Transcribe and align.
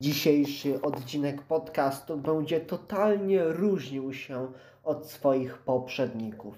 Dzisiejszy 0.00 0.82
odcinek 0.82 1.42
podcastu 1.42 2.16
będzie 2.16 2.60
totalnie 2.60 3.44
różnił 3.44 4.12
się 4.12 4.52
od 4.84 5.06
swoich 5.06 5.58
poprzedników, 5.58 6.54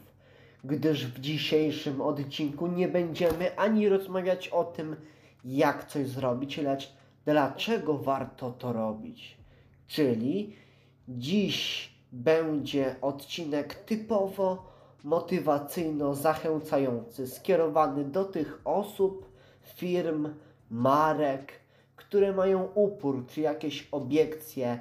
gdyż 0.64 1.06
w 1.06 1.20
dzisiejszym 1.20 2.00
odcinku 2.00 2.66
nie 2.66 2.88
będziemy 2.88 3.56
ani 3.56 3.88
rozmawiać 3.88 4.48
o 4.48 4.64
tym, 4.64 4.96
jak 5.44 5.86
coś 5.86 6.08
zrobić, 6.08 6.58
lecz 6.58 6.92
dlaczego 7.24 7.98
warto 7.98 8.50
to 8.50 8.72
robić. 8.72 9.36
Czyli 9.86 10.56
dziś 11.08 11.90
będzie 12.12 12.96
odcinek 13.02 13.74
typowo 13.74 14.70
motywacyjno-zachęcający, 15.04 17.26
skierowany 17.26 18.04
do 18.04 18.24
tych 18.24 18.60
osób, 18.64 19.32
firm, 19.62 20.28
marek, 20.70 21.59
które 22.00 22.32
mają 22.32 22.68
upór 22.74 23.26
czy 23.26 23.40
jakieś 23.40 23.88
obiekcje 23.92 24.78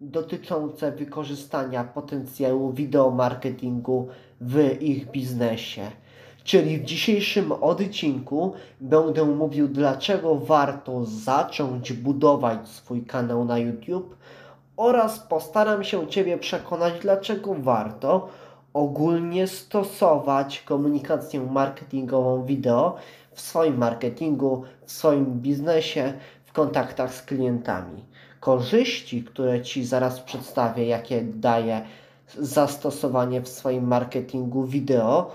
dotyczące 0.00 0.92
wykorzystania 0.92 1.84
potencjału 1.84 2.72
wideomarketingu 2.72 4.08
w 4.40 4.82
ich 4.82 5.10
biznesie. 5.10 5.90
Czyli 6.44 6.78
w 6.78 6.84
dzisiejszym 6.84 7.52
odcinku 7.52 8.52
będę 8.80 9.24
mówił, 9.24 9.68
dlaczego 9.68 10.34
warto 10.34 11.04
zacząć 11.04 11.92
budować 11.92 12.68
swój 12.68 13.02
kanał 13.02 13.44
na 13.44 13.58
YouTube 13.58 14.16
oraz 14.76 15.18
postaram 15.18 15.84
się 15.84 16.06
Ciebie 16.06 16.38
przekonać, 16.38 16.92
dlaczego 17.00 17.54
warto 17.54 18.28
ogólnie 18.74 19.46
stosować 19.46 20.60
komunikację 20.60 21.40
marketingową 21.40 22.44
wideo 22.44 22.96
w 23.32 23.40
swoim 23.40 23.78
marketingu, 23.78 24.64
w 24.86 24.92
swoim 24.92 25.40
biznesie, 25.40 26.12
w 26.52 26.54
kontaktach 26.54 27.14
z 27.14 27.22
klientami. 27.22 28.04
Korzyści, 28.40 29.24
które 29.24 29.62
Ci 29.62 29.84
zaraz 29.84 30.20
przedstawię, 30.20 30.86
jakie 30.86 31.22
daje 31.22 31.82
zastosowanie 32.38 33.40
w 33.40 33.48
swoim 33.48 33.86
marketingu 33.86 34.64
wideo, 34.64 35.30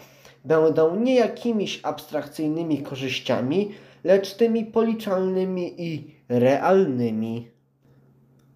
będą 0.46 0.96
nie 0.96 1.16
jakimiś 1.16 1.80
abstrakcyjnymi 1.84 2.84
korzyściami, 2.84 3.72
lecz 4.04 4.34
tymi 4.34 4.66
policzalnymi 4.66 5.82
i 5.84 6.16
realnymi. 6.30 7.52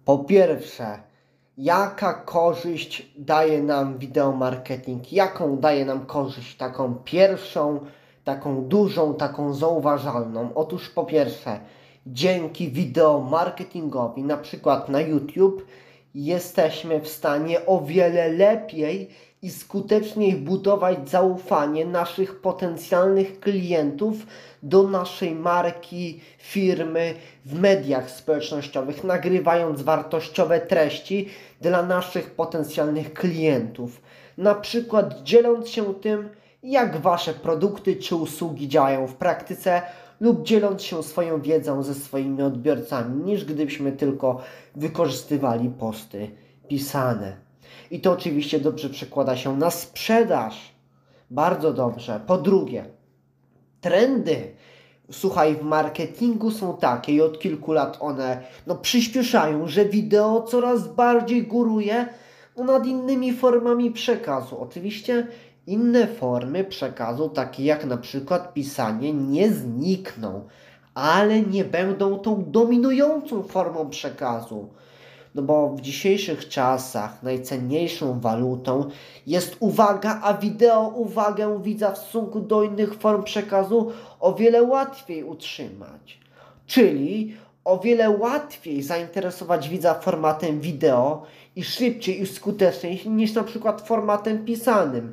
Po 0.04 0.18
pierwsze, 0.18 0.98
jaka 1.58 2.14
korzyść 2.14 3.12
daje 3.18 3.62
nam 3.62 3.98
wideomarketing? 3.98 5.12
Jaką 5.12 5.56
daje 5.56 5.84
nam 5.84 6.06
korzyść? 6.06 6.56
Taką 6.56 6.94
pierwszą, 6.94 7.80
taką 8.24 8.64
dużą, 8.64 9.14
taką 9.14 9.54
zauważalną. 9.54 10.54
Otóż 10.54 10.90
po 10.90 11.04
pierwsze, 11.04 11.60
dzięki 12.06 12.70
wideo 12.70 13.20
marketingowi, 13.20 14.22
na 14.22 14.36
przykład 14.36 14.88
na 14.88 15.00
YouTube, 15.00 15.66
jesteśmy 16.14 17.00
w 17.00 17.08
stanie 17.08 17.66
o 17.66 17.80
wiele 17.80 18.28
lepiej 18.28 19.10
i 19.42 19.50
skuteczniej 19.50 20.32
budować 20.32 21.10
zaufanie 21.10 21.84
naszych 21.84 22.40
potencjalnych 22.40 23.40
klientów 23.40 24.14
do 24.62 24.82
naszej 24.82 25.34
marki, 25.34 26.20
firmy 26.38 27.14
w 27.44 27.60
mediach 27.60 28.10
społecznościowych, 28.10 29.04
nagrywając 29.04 29.82
wartościowe 29.82 30.60
treści 30.60 31.28
dla 31.60 31.82
naszych 31.82 32.30
potencjalnych 32.30 33.12
klientów. 33.14 34.00
Na 34.38 34.54
przykład 34.54 35.22
dzieląc 35.22 35.68
się 35.68 35.94
tym, 35.94 36.28
jak 36.62 36.96
Wasze 36.96 37.34
produkty 37.34 37.96
czy 37.96 38.16
usługi 38.16 38.68
działają 38.68 39.06
w 39.06 39.14
praktyce 39.14 39.82
lub 40.22 40.42
dzieląc 40.42 40.82
się 40.82 41.02
swoją 41.02 41.40
wiedzą 41.40 41.82
ze 41.82 41.94
swoimi 41.94 42.42
odbiorcami, 42.42 43.24
niż 43.24 43.44
gdybyśmy 43.44 43.92
tylko 43.92 44.40
wykorzystywali 44.76 45.70
posty 45.70 46.30
pisane. 46.68 47.36
I 47.90 48.00
to 48.00 48.12
oczywiście 48.12 48.60
dobrze 48.60 48.90
przekłada 48.90 49.36
się 49.36 49.56
na 49.56 49.70
sprzedaż. 49.70 50.74
Bardzo 51.30 51.72
dobrze. 51.72 52.20
Po 52.26 52.38
drugie, 52.38 52.84
trendy 53.80 54.52
słuchaj, 55.10 55.56
w 55.56 55.62
marketingu 55.62 56.50
są 56.50 56.76
takie 56.76 57.12
i 57.12 57.20
od 57.20 57.38
kilku 57.38 57.72
lat 57.72 57.96
one 58.00 58.42
no, 58.66 58.74
przyspieszają, 58.74 59.68
że 59.68 59.84
wideo 59.84 60.42
coraz 60.42 60.88
bardziej 60.88 61.46
góruje 61.46 62.08
nad 62.56 62.86
innymi 62.86 63.32
formami 63.32 63.90
przekazu. 63.90 64.60
Oczywiście 64.60 65.26
inne 65.66 66.06
formy 66.06 66.64
przekazu, 66.64 67.28
takie 67.28 67.64
jak 67.64 67.84
na 67.84 67.96
przykład 67.96 68.54
pisanie, 68.54 69.12
nie 69.12 69.50
znikną, 69.50 70.46
ale 70.94 71.40
nie 71.40 71.64
będą 71.64 72.18
tą 72.18 72.44
dominującą 72.50 73.42
formą 73.42 73.90
przekazu. 73.90 74.68
No 75.34 75.42
bo 75.42 75.68
w 75.68 75.80
dzisiejszych 75.80 76.48
czasach 76.48 77.22
najcenniejszą 77.22 78.20
walutą 78.20 78.88
jest 79.26 79.56
uwaga, 79.60 80.20
a 80.22 80.34
wideo 80.34 80.88
uwagę 80.88 81.62
widza 81.62 81.92
w 81.92 81.98
stosunku 81.98 82.40
do 82.40 82.62
innych 82.62 82.94
form 82.94 83.22
przekazu 83.22 83.92
o 84.20 84.34
wiele 84.34 84.62
łatwiej 84.62 85.24
utrzymać. 85.24 86.20
Czyli 86.66 87.36
o 87.64 87.78
wiele 87.78 88.10
łatwiej 88.10 88.82
zainteresować 88.82 89.68
widza 89.68 89.94
formatem 89.94 90.60
wideo 90.60 91.22
i 91.56 91.64
szybciej 91.64 92.22
i 92.22 92.26
skuteczniej 92.26 93.08
niż 93.08 93.34
na 93.34 93.44
przykład 93.44 93.80
formatem 93.88 94.44
pisanym 94.44 95.12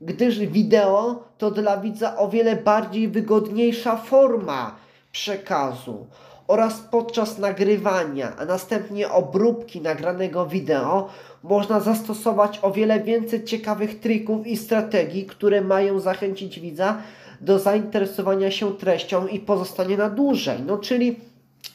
gdyż 0.00 0.38
wideo 0.38 1.24
to 1.38 1.50
dla 1.50 1.76
widza 1.76 2.16
o 2.16 2.28
wiele 2.28 2.56
bardziej 2.56 3.08
wygodniejsza 3.08 3.96
forma 3.96 4.76
przekazu 5.12 6.06
oraz 6.48 6.80
podczas 6.80 7.38
nagrywania, 7.38 8.36
a 8.38 8.44
następnie 8.44 9.10
obróbki 9.10 9.80
nagranego 9.80 10.46
wideo 10.46 11.08
można 11.42 11.80
zastosować 11.80 12.58
o 12.62 12.72
wiele 12.72 13.00
więcej 13.00 13.44
ciekawych 13.44 14.00
trików 14.00 14.46
i 14.46 14.56
strategii, 14.56 15.26
które 15.26 15.60
mają 15.60 16.00
zachęcić 16.00 16.60
widza 16.60 16.96
do 17.40 17.58
zainteresowania 17.58 18.50
się 18.50 18.76
treścią 18.76 19.26
i 19.26 19.38
pozostania 19.38 19.96
na 19.96 20.10
dłużej. 20.10 20.58
No 20.66 20.78
czyli 20.78 21.16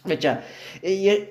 Wiecie, 0.06 0.38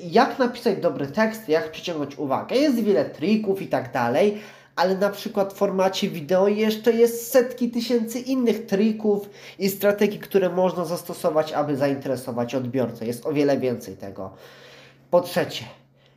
jak 0.01 0.39
napisać 0.39 0.81
dobry 0.81 1.07
tekst, 1.07 1.49
jak 1.49 1.71
przyciągnąć 1.71 2.19
uwagę. 2.19 2.57
Jest 2.57 2.83
wiele 2.83 3.05
trików 3.05 3.63
i 3.63 3.67
tak 3.67 3.93
dalej, 3.93 4.39
ale 4.81 4.99
na 4.99 5.11
przykład 5.11 5.53
w 5.53 5.57
formacie 5.57 6.11
wideo 6.11 6.49
jeszcze 6.49 6.93
jest 6.93 7.31
setki 7.33 7.71
tysięcy 7.71 8.21
innych 8.21 8.67
trików 8.67 9.31
i 9.59 9.69
strategii, 9.69 10.19
które 10.19 10.49
można 10.49 10.85
zastosować, 10.85 11.53
aby 11.53 11.77
zainteresować 11.77 12.55
odbiorcę. 12.55 13.07
Jest 13.07 13.27
o 13.27 13.33
wiele 13.33 13.59
więcej 13.59 13.97
tego. 13.97 14.31
Po 15.11 15.21
trzecie, 15.21 15.65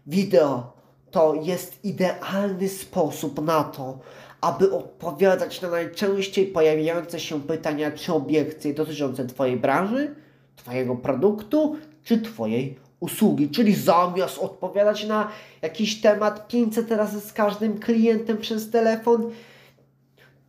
wideo 0.07 0.73
to 1.11 1.33
jest 1.41 1.85
idealny 1.85 2.69
sposób 2.69 3.41
na 3.41 3.63
to, 3.63 3.99
aby 4.41 4.71
odpowiadać 4.73 5.61
na 5.61 5.69
najczęściej 5.69 6.47
pojawiające 6.47 7.19
się 7.19 7.41
pytania 7.41 7.91
czy 7.91 8.13
obiekcje 8.13 8.73
dotyczące 8.73 9.25
Twojej 9.25 9.57
branży, 9.57 10.15
Twojego 10.55 10.95
produktu 10.95 11.75
czy 12.03 12.21
Twojej 12.21 12.79
usługi, 13.03 13.49
czyli 13.49 13.75
zamiast 13.75 14.37
odpowiadać 14.37 15.07
na 15.07 15.29
jakiś 15.61 16.01
temat 16.01 16.47
500 16.47 16.91
razy 16.91 17.21
z 17.21 17.33
każdym 17.33 17.79
klientem 17.79 18.37
przez 18.37 18.69
telefon, 18.69 19.31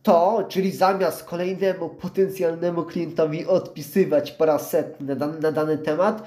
to, 0.03 0.45
czyli 0.49 0.71
zamiast 0.71 1.23
kolejnemu 1.23 1.89
potencjalnemu 1.89 2.83
klientowi 2.83 3.45
odpisywać 3.45 4.31
po 4.31 4.45
raz 4.45 4.69
setny 4.69 5.07
na 5.07 5.15
dany, 5.15 5.39
na 5.39 5.51
dany 5.51 5.77
temat, 5.77 6.23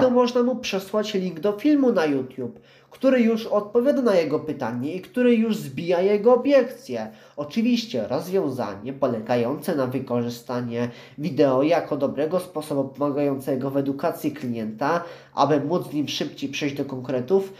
to 0.00 0.10
można 0.10 0.42
mu 0.42 0.56
przesłać 0.56 1.14
link 1.14 1.40
do 1.40 1.52
filmu 1.52 1.92
na 1.92 2.04
YouTube, 2.04 2.60
który 2.92 3.20
już 3.20 3.46
odpowiada 3.46 4.02
na 4.02 4.14
jego 4.14 4.38
pytanie 4.38 4.94
i 4.94 5.00
który 5.00 5.34
już 5.34 5.56
zbija 5.56 6.00
jego 6.00 6.34
obiekcje. 6.34 7.10
Oczywiście 7.36 8.08
rozwiązanie 8.08 8.92
polegające 8.92 9.76
na 9.76 9.86
wykorzystanie 9.86 10.88
wideo 11.18 11.62
jako 11.62 11.96
dobrego 11.96 12.40
sposobu 12.40 12.88
pomagającego 12.88 13.70
w 13.70 13.76
edukacji 13.76 14.32
klienta, 14.32 15.04
aby 15.34 15.60
móc 15.60 15.90
z 15.90 15.92
nim 15.92 16.08
szybciej 16.08 16.50
przejść 16.50 16.76
do 16.76 16.84
konkretów, 16.84 17.52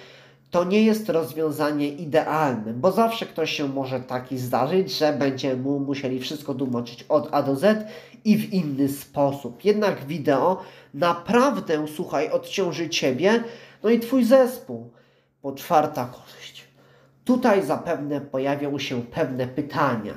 to 0.51 0.65
nie 0.65 0.83
jest 0.83 1.09
rozwiązanie 1.09 1.89
idealne, 1.89 2.73
bo 2.73 2.93
zawsze 2.93 3.27
ktoś 3.27 3.53
się 3.53 3.69
może 3.69 4.01
taki 4.01 4.39
zdarzyć, 4.39 4.99
że 4.99 5.13
będzie 5.13 5.57
mu 5.57 5.81
musieli 5.81 6.21
wszystko 6.21 6.55
tłumaczyć 6.55 7.05
od 7.09 7.29
A 7.31 7.43
do 7.43 7.57
Z 7.57 7.89
i 8.25 8.37
w 8.37 8.53
inny 8.53 8.89
sposób. 8.89 9.65
Jednak 9.65 10.07
wideo 10.07 10.63
naprawdę, 10.95 11.87
słuchaj, 11.97 12.31
odciąży 12.31 12.89
Ciebie, 12.89 13.45
no 13.83 13.91
i 13.91 14.01
Twój 14.01 14.25
zespół. 14.25 14.91
Po 15.43 15.53
czwarta 15.53 16.05
korzyść. 16.05 16.65
Tutaj 17.25 17.67
zapewne 17.67 18.21
pojawią 18.21 18.79
się 18.79 19.03
pewne 19.03 19.47
pytania. 19.47 20.15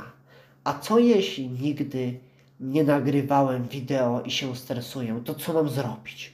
A 0.64 0.74
co 0.80 1.00
jeśli 1.00 1.50
nigdy 1.50 2.20
nie 2.60 2.84
nagrywałem 2.84 3.64
wideo 3.64 4.22
i 4.22 4.32
się 4.32 4.56
stresuję? 4.56 5.22
To 5.26 5.36
co 5.36 5.54
mam 5.54 5.70
zrobić? 5.70 6.34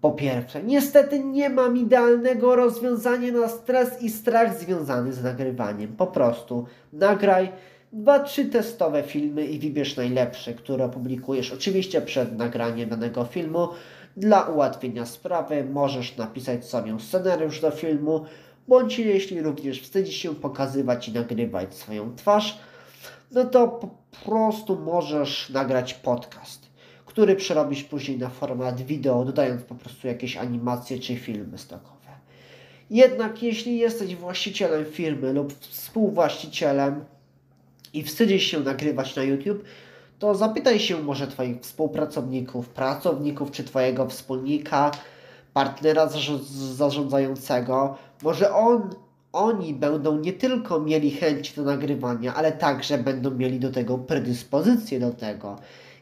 Po 0.00 0.12
pierwsze, 0.12 0.62
niestety 0.62 1.24
nie 1.24 1.50
mam 1.50 1.76
idealnego 1.76 2.56
rozwiązania 2.56 3.32
na 3.32 3.48
stres 3.48 4.02
i 4.02 4.10
strach 4.10 4.58
związany 4.58 5.12
z 5.12 5.22
nagrywaniem. 5.22 5.96
Po 5.96 6.06
prostu 6.06 6.66
nagraj 6.92 7.52
dwa, 7.92 8.18
trzy 8.18 8.44
testowe 8.44 9.02
filmy 9.02 9.46
i 9.46 9.58
wybierz 9.58 9.96
najlepsze, 9.96 10.54
które 10.54 10.84
opublikujesz. 10.84 11.52
Oczywiście 11.52 12.00
przed 12.02 12.38
nagraniem 12.38 12.88
danego 12.88 13.24
filmu 13.24 13.68
Dla 14.16 14.42
ułatwienia 14.42 15.06
sprawy 15.06 15.64
możesz 15.64 16.16
napisać 16.16 16.64
sobie 16.64 17.00
scenariusz 17.00 17.60
do 17.60 17.70
filmu, 17.70 18.24
bądź 18.68 18.98
jeśli 18.98 19.42
również 19.42 19.82
wstydzisz 19.82 20.16
się 20.16 20.34
pokazywać 20.34 21.08
i 21.08 21.12
nagrywać 21.12 21.74
swoją 21.74 22.16
twarz, 22.16 22.58
no 23.30 23.44
to 23.44 23.68
po 23.68 23.88
prostu 24.24 24.76
możesz 24.76 25.50
nagrać 25.50 25.94
podcast, 25.94 26.66
który 27.06 27.36
przerobisz 27.36 27.84
później 27.84 28.18
na 28.18 28.28
format 28.28 28.82
wideo, 28.82 29.24
dodając 29.24 29.62
po 29.62 29.74
prostu 29.74 30.06
jakieś 30.06 30.36
animacje 30.36 30.98
czy 30.98 31.16
filmy 31.16 31.58
stokowe. 31.58 31.94
Jednak 32.90 33.42
jeśli 33.42 33.78
jesteś 33.78 34.16
właścicielem 34.16 34.84
firmy 34.84 35.32
lub 35.32 35.58
współwłaścicielem 35.58 37.04
i 37.92 38.02
wstydzisz 38.02 38.42
się 38.42 38.60
nagrywać 38.60 39.16
na 39.16 39.22
YouTube, 39.22 39.64
to 40.24 40.34
zapytaj 40.34 40.78
się 40.80 41.02
może 41.02 41.26
Twoich 41.26 41.60
współpracowników, 41.60 42.68
pracowników 42.68 43.50
czy 43.50 43.64
Twojego 43.64 44.08
wspólnika, 44.08 44.90
partnera 45.52 46.08
zarządzającego. 46.76 47.96
Może 48.22 48.54
on, 48.54 48.94
oni 49.32 49.74
będą 49.74 50.18
nie 50.18 50.32
tylko 50.32 50.80
mieli 50.80 51.10
chęć 51.10 51.52
do 51.52 51.62
nagrywania, 51.62 52.34
ale 52.34 52.52
także 52.52 52.98
będą 52.98 53.30
mieli 53.30 53.60
do 53.60 53.70
tego 53.70 53.98
predyspozycję 53.98 55.00
do 55.00 55.10
tego. 55.10 55.56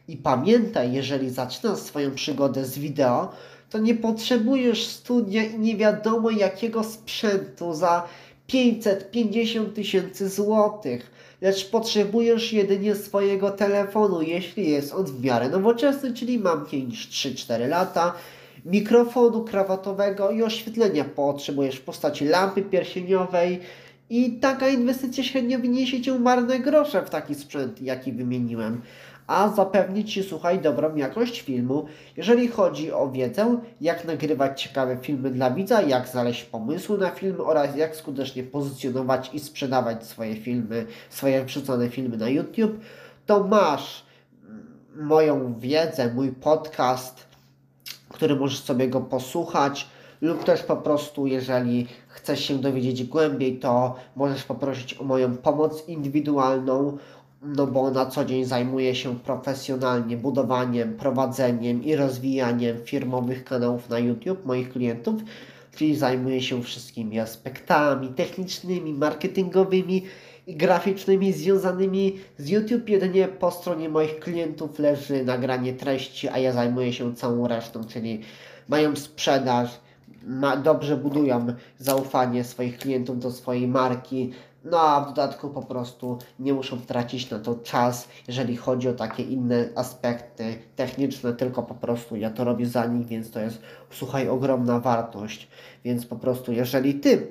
I 0.07 0.17
pamiętaj, 0.17 0.93
jeżeli 0.93 1.29
zaczynasz 1.29 1.79
swoją 1.79 2.11
przygodę 2.11 2.65
z 2.65 2.79
wideo, 2.79 3.31
to 3.69 3.77
nie 3.77 3.95
potrzebujesz 3.95 4.87
studia 4.87 5.43
i 5.43 5.59
nie 5.59 5.77
wiadomo 5.77 6.29
jakiego 6.29 6.83
sprzętu 6.83 7.73
za 7.73 8.07
550 8.47 9.73
tysięcy 9.73 10.29
złotych, 10.29 11.11
lecz 11.41 11.69
potrzebujesz 11.69 12.53
jedynie 12.53 12.95
swojego 12.95 13.51
telefonu, 13.51 14.21
jeśli 14.21 14.69
jest 14.69 14.93
on 14.93 15.05
w 15.05 15.23
miarę 15.23 15.49
nowoczesny, 15.49 16.13
czyli 16.13 16.39
mam 16.39 16.65
5 16.65 17.07
3-4 17.07 17.67
lata, 17.67 18.13
mikrofonu 18.65 19.43
krawatowego 19.43 20.31
i 20.31 20.43
oświetlenia. 20.43 21.03
Potrzebujesz 21.03 21.75
w 21.75 21.81
postaci 21.81 22.25
lampy 22.25 22.61
pierścieniowej 22.61 23.59
i 24.09 24.31
taka 24.31 24.69
inwestycja 24.69 25.23
średnio 25.23 25.59
wyniesie 25.59 26.01
Cię 26.01 26.19
marne 26.19 26.59
grosze 26.59 27.05
w 27.05 27.09
taki 27.09 27.35
sprzęt, 27.35 27.81
jaki 27.81 28.11
wymieniłem 28.11 28.81
a 29.27 29.49
zapewnić 29.49 30.13
Ci, 30.13 30.23
słuchaj, 30.23 30.59
dobrą 30.59 30.95
jakość 30.95 31.41
filmu. 31.41 31.85
Jeżeli 32.17 32.47
chodzi 32.47 32.91
o 32.91 33.11
wiedzę, 33.11 33.57
jak 33.81 34.05
nagrywać 34.05 34.61
ciekawe 34.61 34.97
filmy 35.01 35.31
dla 35.31 35.51
widza, 35.51 35.81
jak 35.81 36.07
znaleźć 36.07 36.43
pomysły 36.43 36.97
na 36.97 37.09
filmy 37.09 37.43
oraz 37.43 37.75
jak 37.77 37.95
skutecznie 37.95 38.43
pozycjonować 38.43 39.29
i 39.33 39.39
sprzedawać 39.39 40.05
swoje 40.05 40.35
filmy, 40.35 40.85
swoje 41.09 41.45
wrzucone 41.45 41.89
filmy 41.89 42.17
na 42.17 42.29
YouTube, 42.29 42.79
to 43.25 43.43
masz 43.43 44.05
moją 44.95 45.59
wiedzę, 45.59 46.13
mój 46.13 46.31
podcast, 46.31 47.27
który 48.09 48.35
możesz 48.35 48.59
sobie 48.59 48.87
go 48.87 49.01
posłuchać 49.01 49.87
lub 50.21 50.43
też 50.43 50.63
po 50.63 50.77
prostu, 50.77 51.27
jeżeli 51.27 51.87
chcesz 52.07 52.45
się 52.45 52.57
dowiedzieć 52.57 53.03
głębiej, 53.03 53.59
to 53.59 53.95
możesz 54.15 54.43
poprosić 54.43 54.93
o 54.93 55.03
moją 55.03 55.37
pomoc 55.37 55.87
indywidualną 55.87 56.97
no 57.43 57.67
bo 57.67 57.91
na 57.91 58.05
co 58.05 58.25
dzień 58.25 58.45
zajmuję 58.45 58.95
się 58.95 59.19
profesjonalnie 59.19 60.17
budowaniem, 60.17 60.93
prowadzeniem 60.93 61.83
i 61.83 61.95
rozwijaniem 61.95 62.77
firmowych 62.85 63.43
kanałów 63.43 63.89
na 63.89 63.99
YouTube 63.99 64.45
moich 64.45 64.71
klientów, 64.71 65.21
czyli 65.75 65.95
zajmuję 65.95 66.41
się 66.41 66.63
wszystkimi 66.63 67.19
aspektami 67.19 68.07
technicznymi, 68.07 68.93
marketingowymi 68.93 70.03
i 70.47 70.55
graficznymi 70.55 71.33
związanymi 71.33 72.19
z 72.37 72.49
YouTube. 72.49 72.89
Jedynie 72.89 73.27
po 73.27 73.51
stronie 73.51 73.89
moich 73.89 74.19
klientów 74.19 74.79
leży 74.79 75.25
nagranie 75.25 75.73
treści, 75.73 76.27
a 76.27 76.37
ja 76.37 76.51
zajmuję 76.51 76.93
się 76.93 77.15
całą 77.15 77.47
resztą, 77.47 77.83
czyli 77.83 78.21
mają 78.69 78.95
sprzedaż, 78.95 79.69
ma, 80.27 80.57
dobrze 80.57 80.97
budują 80.97 81.47
zaufanie 81.79 82.43
swoich 82.43 82.77
klientów 82.77 83.19
do 83.19 83.31
swojej 83.31 83.67
marki, 83.67 84.31
no 84.63 84.79
a 84.79 85.01
w 85.01 85.07
dodatku 85.07 85.49
po 85.49 85.61
prostu 85.61 86.17
nie 86.39 86.53
muszą 86.53 86.81
tracić 86.81 87.29
na 87.29 87.39
to 87.39 87.55
czas, 87.55 88.07
jeżeli 88.27 88.57
chodzi 88.57 88.89
o 88.89 88.93
takie 88.93 89.23
inne 89.23 89.69
aspekty 89.75 90.55
techniczne, 90.75 91.33
tylko 91.33 91.63
po 91.63 91.75
prostu 91.75 92.15
ja 92.15 92.29
to 92.29 92.43
robię 92.43 92.65
za 92.65 92.85
nich, 92.85 93.07
więc 93.07 93.31
to 93.31 93.39
jest, 93.39 93.61
słuchaj, 93.91 94.29
ogromna 94.29 94.79
wartość. 94.79 95.47
Więc 95.85 96.05
po 96.05 96.15
prostu, 96.15 96.51
jeżeli 96.51 96.93
ty 96.93 97.27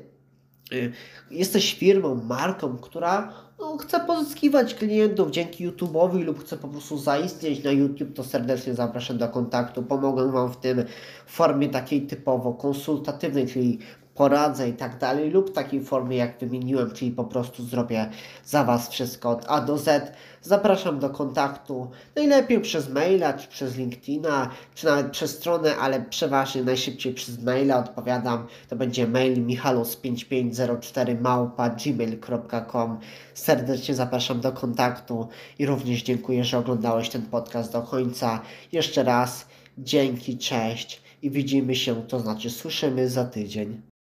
y, 0.73 0.93
jesteś 1.31 1.75
firmą, 1.75 2.15
marką, 2.15 2.77
która 2.77 3.33
no, 3.59 3.77
chce 3.77 4.01
pozyskiwać 4.01 4.75
klientów 4.75 5.31
dzięki 5.31 5.69
YouTube'owi 5.69 6.25
lub 6.25 6.41
chce 6.41 6.57
po 6.57 6.69
prostu 6.69 6.99
zaistnieć 6.99 7.65
na 7.65 7.71
YouTube, 7.71 8.15
to 8.15 8.25
serdecznie 8.25 8.75
zapraszam 8.75 9.19
do 9.19 9.29
kontaktu. 9.29 9.83
Pomogę 9.83 10.33
Wam 10.33 10.53
w 10.53 10.57
tym 10.57 10.85
w 11.27 11.33
formie 11.33 11.69
takiej 11.69 12.07
typowo 12.07 12.53
konsultatywnej, 12.53 13.47
czyli 13.47 13.79
poradzę 14.15 14.69
i 14.69 14.73
tak 14.73 14.99
dalej, 14.99 15.31
lub 15.31 15.53
takiej 15.53 15.85
formie, 15.85 16.17
jak 16.17 16.39
wymieniłem, 16.39 16.91
czyli 16.91 17.11
po 17.11 17.25
prostu 17.25 17.65
zrobię 17.65 18.11
za 18.45 18.65
Was 18.65 18.89
wszystko 18.89 19.31
od 19.31 19.45
A 19.49 19.61
do 19.61 19.79
Z. 19.79 20.13
Zapraszam 20.43 20.99
do 20.99 21.11
kontaktu, 21.11 21.91
najlepiej 22.17 22.61
przez 22.61 22.89
maila, 22.89 23.33
czy 23.33 23.49
przez 23.49 23.77
LinkedIna, 23.77 24.51
czy 24.75 24.87
nawet 24.87 25.11
przez 25.11 25.31
stronę, 25.31 25.77
ale 25.77 26.01
przeważnie 26.01 26.63
najszybciej 26.63 27.15
przez 27.15 27.43
maila 27.43 27.79
odpowiadam. 27.79 28.47
To 28.69 28.77
będzie 28.77 29.07
mail 29.07 29.47
michalus5504 29.47 31.21
małpa 31.21 31.71
gmail.com. 31.71 32.99
Serdecznie 33.35 33.95
zapraszam 33.95 34.41
do 34.41 34.53
kontaktu 34.53 35.29
i 35.59 35.67
również 35.67 36.03
dziękuję, 36.03 36.45
że 36.45 36.59
oglądałeś 36.59 37.09
ten 37.09 37.23
podcast 37.23 37.73
do 37.73 37.83
końca. 37.83 38.41
Jeszcze 38.73 39.03
raz 39.03 39.47
dzięki, 39.79 40.39
cześć 40.39 41.03
i 41.23 41.31
widzimy 41.31 41.75
się, 41.75 42.03
to 42.03 42.21
znaczy 42.21 42.51
słyszymy 42.51 43.09
za 43.09 43.25
tydzień. 43.25 43.92